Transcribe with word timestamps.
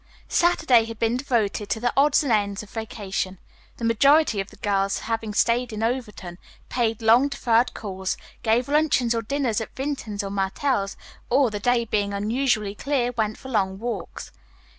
Saturday 0.29 0.85
had 0.85 0.97
been 0.97 1.15
devoted 1.15 1.69
to 1.69 1.79
the 1.79 1.93
"odds 1.95 2.23
and 2.23 2.31
ends" 2.31 2.63
of 2.63 2.71
vacation. 2.71 3.37
The 3.77 3.85
majority 3.85 4.39
of 4.39 4.49
the 4.49 4.55
girls, 4.55 5.01
having 5.01 5.31
stayed 5.35 5.71
in 5.71 5.83
Overton, 5.83 6.39
paid 6.69 7.03
long 7.03 7.27
deferred 7.27 7.75
calls, 7.75 8.17
gave 8.41 8.67
luncheons 8.67 9.13
or 9.13 9.21
dinners 9.21 9.61
at 9.61 9.75
Vinton's 9.75 10.23
or 10.23 10.31
Martell's, 10.31 10.97
or, 11.29 11.51
the 11.51 11.59
day 11.59 11.85
being 11.85 12.15
unusually 12.15 12.73
clear, 12.73 13.11
went 13.11 13.37
for 13.37 13.49
long 13.49 13.77
walks. 13.77 14.31